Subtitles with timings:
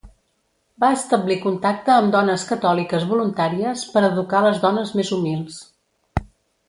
[0.83, 5.61] Va establir contacte amb dones catòliques voluntàries per educar les dones més humils.